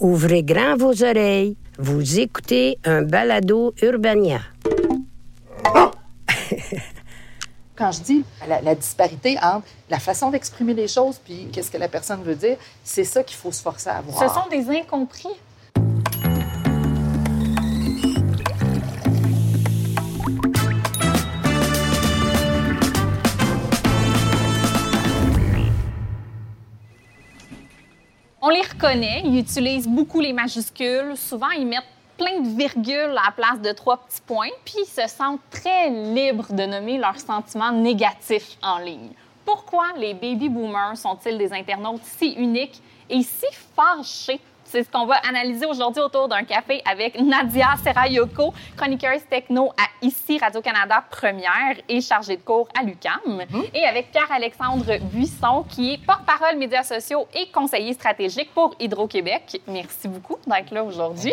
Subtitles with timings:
[0.00, 1.56] Ouvrez grand vos oreilles.
[1.78, 4.40] Vous écoutez un balado Urbania.
[7.76, 11.78] Quand je dis la, la disparité entre la façon d'exprimer les choses puis qu'est-ce que
[11.78, 14.28] la personne veut dire, c'est ça qu'il faut se forcer à voir.
[14.28, 15.28] Ce sont des incompris.
[28.46, 31.16] On les reconnaît, ils utilisent beaucoup les majuscules.
[31.16, 34.86] Souvent, ils mettent plein de virgules à la place de trois petits points, puis ils
[34.86, 39.12] se sentent très libres de nommer leurs sentiments négatifs en ligne.
[39.46, 44.40] Pourquoi les baby boomers sont-ils des internautes si uniques et si fâchés?
[44.74, 50.04] C'est ce qu'on va analyser aujourd'hui autour d'un café avec Nadia Serayoko, chroniqueuse techno à
[50.04, 53.44] ICI Radio-Canada Première et chargée de cours à l'UCAM.
[53.72, 59.62] Et avec Pierre-Alexandre Buisson, qui est porte-parole médias sociaux et conseiller stratégique pour Hydro-Québec.
[59.68, 61.30] Merci beaucoup d'être là aujourd'hui.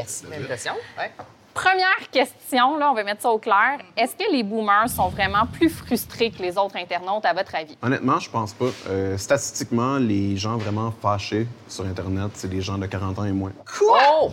[0.95, 1.09] Ouais.
[1.53, 3.79] Première question, là, on va mettre ça au clair.
[3.97, 7.77] Est-ce que les boomers sont vraiment plus frustrés que les autres internautes, à votre avis?
[7.81, 8.69] Honnêtement, je pense pas.
[8.89, 13.31] Euh, statistiquement, les gens vraiment fâchés sur Internet, c'est des gens de 40 ans et
[13.31, 13.51] moins.
[13.81, 14.31] Oh!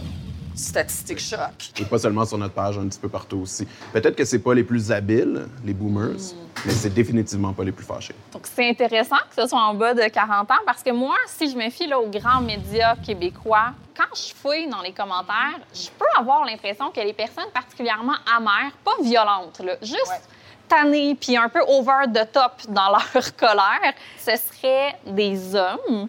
[0.59, 1.71] Statistique choc.
[1.79, 3.67] Et pas seulement sur notre page, un petit peu partout aussi.
[3.93, 6.35] Peut-être que c'est pas les plus habiles, les boomers,
[6.67, 8.15] mais c'est définitivement pas les plus fâchés.
[8.33, 11.49] Donc, c'est intéressant que ce soit en bas de 40 ans parce que moi, si
[11.49, 15.89] je me fie là, aux grands médias québécois, quand je fouille dans les commentaires, je
[15.97, 20.29] peux avoir l'impression que les personnes particulièrement amères, pas violentes, là, juste
[20.69, 26.09] tannées puis un peu over the top dans leur colère, ce seraient des hommes,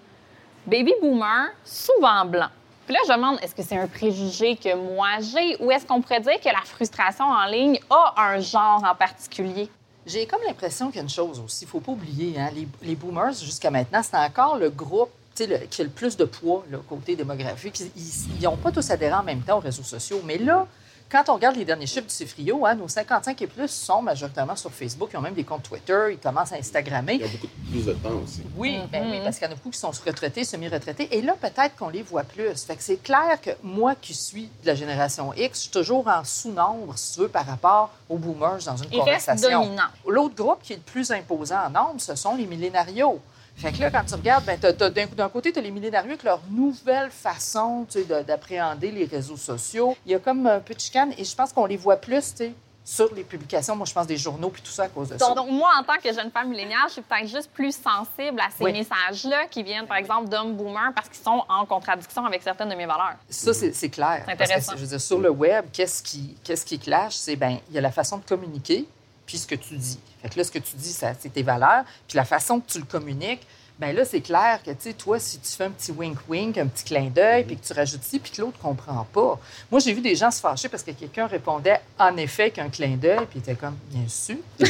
[0.66, 2.50] baby boomers, souvent blancs.
[2.90, 6.22] Là, je demande, est-ce que c'est un préjugé que moi j'ai ou est-ce qu'on pourrait
[6.22, 9.70] dire que la frustration en ligne a un genre en particulier?
[10.08, 12.50] J'ai comme l'impression qu'il y a une chose aussi, il faut pas oublier, hein,
[12.82, 16.64] les, boomers, jusqu'à maintenant, c'est encore le groupe le- qui a le plus de poids
[16.72, 17.80] là, côté démographique.
[17.96, 20.22] Ils n'ont pas tous adhéré en même temps aux réseaux sociaux.
[20.26, 20.66] Mais là,
[21.12, 24.56] quand on regarde les derniers chiffres du CIFRIO, hein, nos 55 et plus sont majoritairement
[24.56, 25.10] sur Facebook.
[25.12, 26.10] Ils ont même des comptes Twitter.
[26.12, 27.16] Ils commencent à Instagrammer.
[27.16, 28.44] Il y a beaucoup plus de temps aussi.
[28.56, 31.08] Oui, ben oui, parce qu'il y en a beaucoup qui sont retraités, semi-retraités.
[31.18, 32.64] Et là, peut-être qu'on les voit plus.
[32.64, 36.08] Fait que c'est clair que moi qui suis de la génération X, je suis toujours
[36.08, 39.76] en sous-nombre, si tu veux, par rapport aux boomers dans une Ils conversation.
[40.08, 43.20] L'autre groupe qui est le plus imposant en nombre, ce sont les millénarios.
[43.60, 46.40] Fait que là, quand tu regardes, ben, d'un côté, tu as les millénarios avec leur
[46.50, 47.86] nouvelle façon
[48.26, 49.98] d'appréhender les réseaux sociaux.
[50.06, 52.32] Il y a comme un peu de chicane et je pense qu'on les voit plus
[52.32, 52.54] tu sais,
[52.86, 53.76] sur les publications.
[53.76, 55.34] Moi, je pense des journaux puis tout ça à cause de ça.
[55.34, 58.48] Donc, moi, en tant que jeune femme milléniale, je suis peut-être juste plus sensible à
[58.58, 58.72] ces Oui.
[58.72, 62.76] messages-là qui viennent, par exemple, d'hommes boomers parce qu'ils sont en contradiction avec certaines de
[62.76, 63.16] mes valeurs.
[63.30, 64.24] Ça, c'est clair.
[64.26, 64.72] C'est Parce que, intéressant.
[64.78, 67.14] je veux dire, sur le web, qu'est-ce qui, qu'est-ce qui clash?
[67.16, 68.86] C'est, ben il y a la façon de communiquer,
[69.30, 70.00] puis ce que tu dis.
[70.24, 71.84] Fait que là, ce que tu dis, ça, c'est tes valeurs.
[72.08, 73.46] Puis la façon que tu le communiques,
[73.78, 76.66] ben là, c'est clair que, tu sais, toi, si tu fais un petit wink-wink, un
[76.66, 79.40] petit clin d'œil, puis que tu rajoutes ci, puis que l'autre comprend pas.
[79.70, 82.98] Moi, j'ai vu des gens se fâcher parce que quelqu'un répondait en effet qu'un clin
[82.98, 84.38] d'œil, puis il était comme, bien sûr.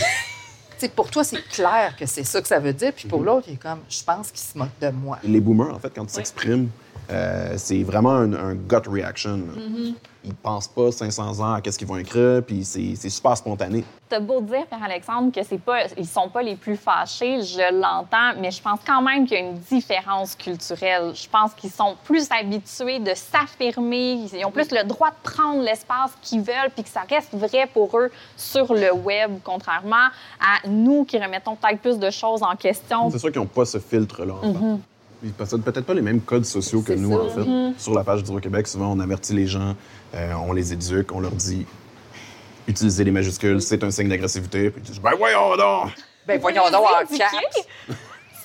[0.79, 3.21] Tu sais, pour toi, c'est clair que c'est ça que ça veut dire, puis pour
[3.21, 5.19] l'autre, il est comme, je pense qu'il se moque de moi.
[5.23, 6.69] Les boomers, en fait, quand ils s'expriment,
[7.11, 9.37] euh, c'est vraiment un, un gut reaction.
[9.37, 9.93] là.
[10.25, 13.85] Ils pensent pas 500 ans à qu'est-ce qu'ils vont écrire, puis c'est super spontané.
[14.09, 18.37] T'as beau dire, Pierre-Alexandre, que c'est pas, ils sont pas les plus fâchés, je l'entends,
[18.41, 21.13] mais je pense quand même qu'il y a une différence culturelle.
[21.15, 25.63] Je pense qu'ils sont plus habitués de s'affirmer, ils ont plus le droit de prendre
[25.63, 30.09] l'espace qu'ils veulent, puis que ça reste vrai pour eux sur le web, contrairement
[30.39, 33.09] à nous qui remettons peut-être plus de choses en question.
[33.09, 34.33] C'est sûr qu'ils n'ont pas ce filtre-là.
[34.33, 34.47] en fait.
[34.59, 34.79] Mhm.
[35.23, 37.23] Ils possèdent peut-être pas les mêmes codes sociaux que nous, ça.
[37.23, 37.79] en fait.
[37.79, 39.75] Sur la page du Québec, souvent, on avertit les gens,
[40.15, 41.65] euh, on les éduque, on leur dit
[42.67, 44.69] utiliser les majuscules, c'est un signe d'agressivité.
[44.69, 45.91] Puis ils disent Ben voyons donc!
[46.27, 47.15] Ben voyons donc, en.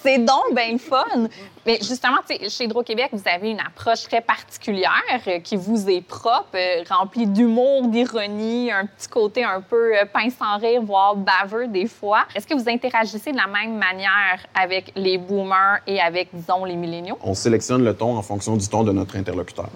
[0.03, 1.29] C'est donc bien fun.
[1.67, 4.91] Mais justement, chez Hydro-Québec, vous avez une approche très particulière
[5.27, 10.05] euh, qui vous est propre, euh, remplie d'humour, d'ironie, un petit côté un peu euh,
[10.13, 12.25] pince sans rire, voire baveux des fois.
[12.35, 16.77] Est-ce que vous interagissez de la même manière avec les boomers et avec, disons, les
[16.77, 17.19] milléniaux?
[17.23, 19.71] On sélectionne le ton en fonction du ton de notre interlocuteur.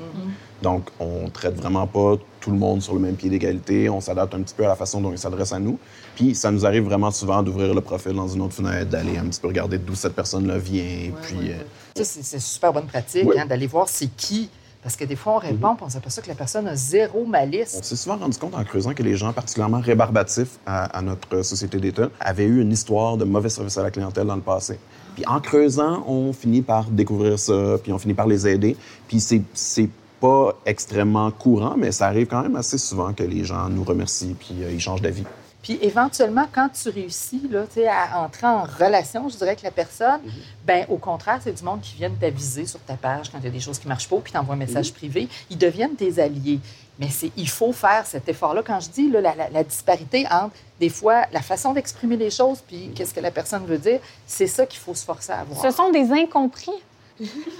[0.63, 3.89] Donc, on traite vraiment pas tout le monde sur le même pied d'égalité.
[3.89, 5.79] On s'adapte un petit peu à la façon dont ils s'adressent à nous.
[6.17, 9.27] Puis ça nous arrive vraiment souvent d'ouvrir le profil dans une autre fenêtre, d'aller un
[9.27, 11.13] petit peu regarder d'où cette personne-là vient.
[11.23, 11.63] puis, euh,
[12.05, 13.39] Ça, c'est super bonne pratique, Oui.
[13.39, 14.51] hein, d'aller voir c'est qui.
[14.83, 17.77] Parce que des fois, on répond, puis on s'aperçoit que la personne a zéro malice.
[17.79, 21.43] On s'est souvent rendu compte en creusant que les gens particulièrement rébarbatifs à, à notre
[21.43, 24.79] société d'État avaient eu une histoire de mauvais service à la clientèle dans le passé.
[25.17, 28.77] Puis en creusant, on finit par découvrir ça, puis on finit par les aider.
[29.09, 29.89] Puis c'est, c'est
[30.21, 34.35] pas extrêmement courant, mais ça arrive quand même assez souvent que les gens nous remercient
[34.39, 35.25] puis euh, ils changent d'avis.
[35.69, 40.23] Puis éventuellement, quand tu réussis là, à entrer en relation, je dirais, avec la personne,
[40.25, 40.33] Mhm.
[40.65, 43.49] ben au contraire, c'est du monde qui viennent t'aviser sur ta page quand il y
[43.49, 44.65] a des choses qui ne marchent pas, puis t'envoies un Mhm.
[44.67, 45.29] message privé.
[45.51, 46.59] Ils deviennent tes alliés.
[46.99, 48.63] Mais c'est, il faut faire cet effort-là.
[48.67, 52.31] Quand je dis là, la, la- la disparité entre, des fois, la façon d'exprimer les
[52.31, 55.41] choses, puis qu'est-ce que la personne veut dire, c'est ça qu'il faut se forcer à
[55.41, 55.61] avoir.
[55.61, 56.73] Ce sont des incompris.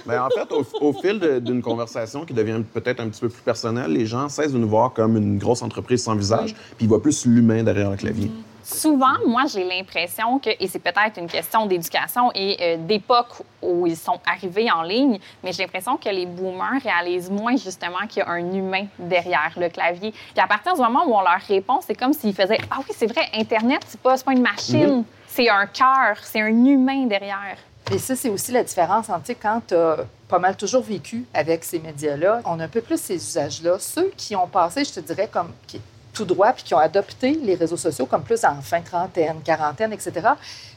[0.05, 3.41] Mais en fait, au, au fil d'une conversation qui devient peut-être un petit peu plus
[3.41, 6.87] personnelle, les gens cessent de nous voir comme une grosse entreprise sans visage, puis ils
[6.87, 8.31] voient plus l'humain derrière le clavier.
[8.71, 13.87] Souvent, moi, j'ai l'impression que, et c'est peut-être une question d'éducation et euh, d'époque où
[13.87, 18.19] ils sont arrivés en ligne, mais j'ai l'impression que les boomers réalisent moins justement qu'il
[18.19, 20.11] y a un humain derrière le clavier.
[20.11, 22.93] Puis à partir du moment où on leur répond, c'est comme s'ils faisaient Ah oui,
[22.95, 27.57] c'est vrai, Internet, c'est pas, pas une machine, c'est un cœur, c'est un humain derrière.
[27.91, 29.97] Et ça, c'est aussi la différence entre, quand tu as
[30.27, 33.77] pas mal toujours vécu avec ces médias-là, on a un peu plus ces usages-là.
[33.79, 35.81] Ceux qui ont passé, je te dirais, comme qui-
[36.13, 39.93] tout droit, puis qui ont adopté les réseaux sociaux comme plus en fin trentaine, quarantaine,
[39.93, 40.11] etc.,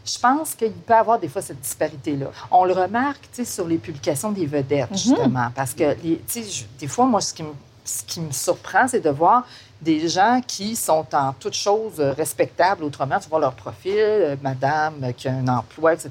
[0.05, 2.26] je pense qu'il peut y avoir des fois cette disparité-là.
[2.50, 6.23] On le remarque, tu sais, sur les publications des vedettes, justement, parce que, les- tu
[6.26, 7.50] sais, je- des fois, moi, ce qui me,
[7.84, 9.44] ce qui me surprend, c'est de voir
[9.81, 12.84] des gens qui sont en toutes choses euh, respectables.
[12.84, 16.11] Autrement, tu vois leur profil, euh, madame euh, qui a un emploi, etc.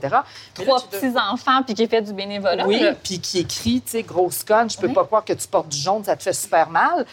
[0.59, 2.67] Mais Trois petits-enfants puis qui fait du bénévolat.
[2.67, 4.93] oui, puis qui écrit, tu sais, grosse conne, je peux Oui.
[4.93, 7.05] pas croire que tu portes du jaune, ça te fait super mal.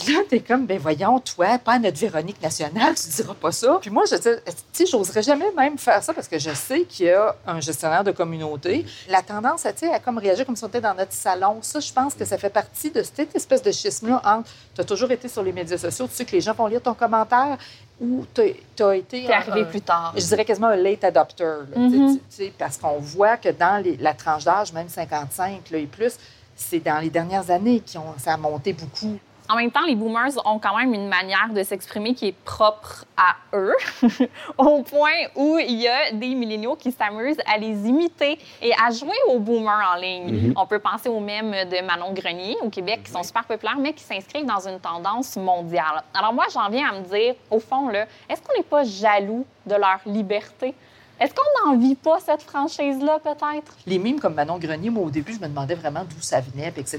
[0.00, 3.76] Puis là, t'es comme, ben voyons, toi, pas notre Véronique nationale, tu diras pas ça.
[3.82, 6.84] Puis moi, je dis, tu sais, j'oserais jamais même faire ça parce que je sais
[6.84, 8.86] qu'il y a un gestionnaire de communauté.
[9.10, 11.58] La tendance, à, tu sais, à comme réagir comme si on était dans notre salon,
[11.60, 14.84] ça, je pense que ça fait partie de cette espèce de schisme-là entre, tu as
[14.84, 17.58] toujours été sur les médias sociaux, tu sais que les gens vont lire ton commentaire
[18.00, 18.40] ou tu
[18.82, 19.26] as été...
[19.26, 20.14] T'es arrivé un- plus tard.
[20.16, 21.44] je dirais quasiment un late adopter.
[21.44, 25.86] là, sais, parce qu'on voit que dans les- la tranche d'âge, même 55 là, et
[25.86, 26.14] plus,
[26.56, 29.18] c'est dans les dernières années que ça a monté beaucoup.
[29.52, 33.04] En même temps, les boomers ont quand même une manière de s'exprimer qui est propre
[33.18, 33.74] à eux,
[34.56, 38.90] au point où il y a des milléniaux qui s'amusent à les imiter et à
[38.90, 40.54] jouer aux boomers en ligne.
[40.56, 43.92] On peut penser aux mêmes de Manon Grenier au Québec qui sont super populaires, mais
[43.92, 46.02] qui s'inscrivent dans une tendance mondiale.
[46.14, 49.74] Alors moi, j'en viens à me dire, au fond, est-ce qu'on n'est pas jaloux de
[49.74, 50.74] leur liberté?
[51.22, 53.76] Est-ce qu'on n'en vit pas cette franchise-là, peut-être?
[53.86, 56.72] Les mimes comme Manon Grenier, moi, au début, je me demandais vraiment d'où ça venait,
[56.76, 56.98] etc.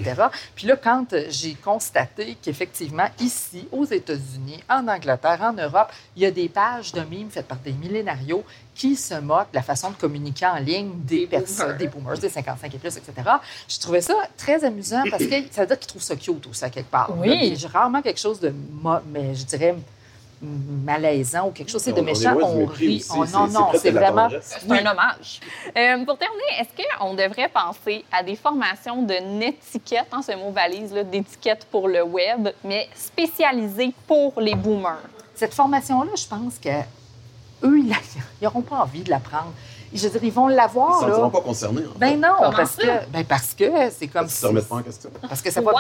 [0.56, 6.22] Puis là, quand euh, j'ai constaté qu'effectivement, ici, aux États-Unis, en Angleterre, en Europe, il
[6.22, 9.62] y a des pages de mimes faites par des millénarios qui se moquent de la
[9.62, 13.12] façon de communiquer en ligne des personnes, des boomers, des 55 et plus, etc.
[13.68, 16.64] Je trouvais ça très amusant parce que ça veut dire qu'ils trouvent ça cute aussi,
[16.64, 17.12] à quelque part.
[17.18, 17.28] Oui.
[17.28, 18.54] Là, puis J'ai rarement quelque chose de,
[19.12, 19.76] mais je dirais,
[20.44, 22.36] malaisant ou quelque chose c'est de méchant.
[22.42, 22.98] On rit.
[22.98, 23.48] aussi, Oh, non,
[23.78, 24.30] c'est non, la vraiment...
[24.42, 25.40] C'est un hommage.
[25.78, 30.52] Euh, pour terminer, est-ce qu'on devrait penser à des formations de netiquette, hein, ce mot
[30.52, 34.98] valise, là, d'étiquette pour le web, mais spécialisées pour les boomers?
[35.36, 36.70] Cette formation-là, je pense que
[37.64, 37.96] eux, ils
[38.42, 39.54] n'auront pas envie de l'apprendre.
[39.94, 41.14] Je veux dire, ils vont Ils l'avoir, ne là.
[41.14, 41.82] sentiront pas concernés.
[41.88, 42.00] en fait.
[42.00, 42.82] Ben non, Comment parce ça?
[42.82, 45.10] que, ben parce que c'est comme Ils se remettent pas en question.
[45.30, 45.80] Parce que ça va Wow!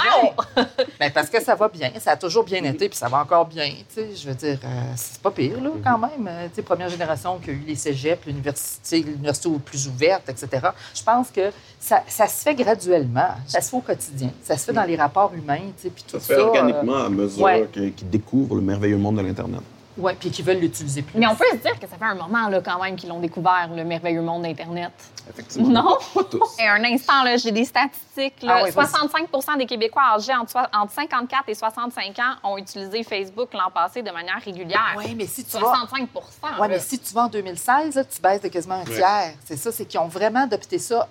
[0.56, 0.66] bien.
[1.00, 1.92] Ben parce que ça va bien.
[2.00, 3.70] Ça a toujours bien été, puis ça va encore bien.
[3.94, 6.28] Tu sais, je veux dire, euh, c'est pas pire, là, quand même.
[6.28, 10.68] Euh, Tu sais, première génération qui a eu les cégeps, l'université, l'université plus ouverte, etc.
[10.94, 13.30] Je pense que ça, ça se fait graduellement.
[13.48, 14.30] Ça se fait au quotidien.
[14.44, 16.28] Ça se fait dans les rapports humains, tu sais, puis tout Ça ça.
[16.28, 17.70] se fait euh, organiquement à mesure ouais.
[17.74, 19.62] qu'ils découvrent le merveilleux monde de l'Internet.
[19.98, 21.18] Ouais, puis qui veulent l'utiliser plus.
[21.20, 23.20] Mais on peut se dire que ça fait un moment là, quand même qu'ils l'ont
[23.20, 24.92] découvert, le merveilleux monde d'Internet.
[25.30, 25.70] Effectivement.
[25.84, 25.98] Non?
[26.14, 26.60] Pas tous.
[26.60, 28.42] Et un instant, là, j'ai des statistiques.
[28.42, 28.58] là.
[28.60, 28.88] Ah oui, vas-y.
[28.88, 33.72] 65 des Québécois âgés entre, soi- entre 54 et 65 ans ont utilisé Facebook l'an
[33.74, 34.94] passé de manière régulière.
[34.98, 35.60] Oui, mais si tu vas...
[35.60, 36.22] 65 Oui,
[36.60, 36.68] là.
[36.68, 39.34] mais si tu vas en 2016, là, tu baisses de quasiment un tiers.
[39.46, 41.08] C'est ça, c'est qu'ils ont vraiment adopté ça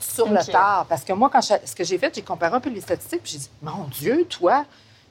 [0.00, 0.86] sur le tard.
[0.88, 3.22] Parce que moi, quand je- ce que j'ai fait, j'ai comparé un peu les statistiques,
[3.22, 4.64] puis j'ai dit, mon Dieu, toi,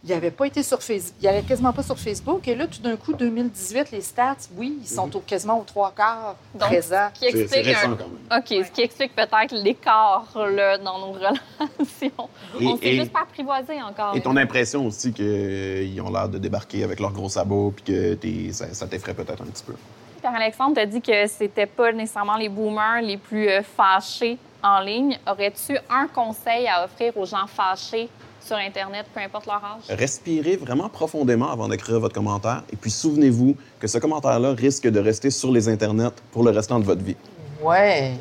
[0.05, 2.45] il n'avait pas été sur Facebook, il n'allait quasiment pas sur Facebook.
[2.47, 5.93] Et là, tout d'un coup, 2018, les stats, oui, ils sont au- quasiment aux trois
[5.95, 7.09] quarts Donc, présents.
[7.13, 8.39] ce qui explique récent un- quand même.
[8.39, 12.29] OK, ce qui explique peut-être l'écart là, dans nos relations.
[12.59, 14.15] Et- On s'est et- juste pas apprivoisé encore.
[14.15, 18.13] Et ton impression aussi qu'ils ont l'air de débarquer avec leurs gros sabots puis que
[18.15, 19.73] t'es- ça, ça t'effraie peut-être un petit peu.
[20.19, 25.17] Pierre-Alexandre t'a dit que c'était pas nécessairement les boomers les plus euh, fâchés en ligne.
[25.27, 28.09] Aurais-tu un conseil à offrir aux gens fâchés
[28.45, 29.83] sur Internet, peu importe leur âge?
[29.89, 34.99] Respirez vraiment profondément avant d'écrire votre commentaire et puis souvenez-vous que ce commentaire-là risque de
[34.99, 37.15] rester sur les internets pour le restant de votre vie.
[37.61, 38.13] Ouais.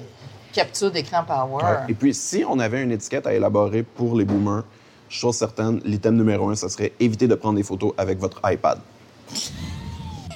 [0.52, 1.64] Capture d'écran power.
[1.64, 1.78] Ouais.
[1.88, 4.64] Et puis, si on avait une étiquette à élaborer pour les boomers,
[5.08, 8.78] chose certaine, l'item numéro un, ce serait éviter de prendre des photos avec votre iPad.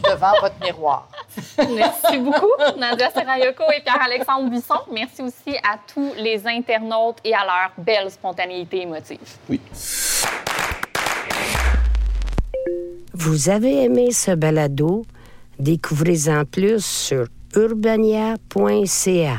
[0.02, 1.08] Devant votre miroir.
[1.58, 4.80] Merci beaucoup, Nadia Serayoko et Pierre-Alexandre Buisson.
[4.92, 9.18] Merci aussi à tous les internautes et à leur belle spontanéité émotive.
[9.48, 9.60] Oui.
[13.12, 15.04] Vous avez aimé ce balado?
[15.58, 19.38] Découvrez-en plus sur urbania.ca.